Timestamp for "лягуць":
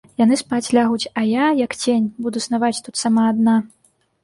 0.77-1.09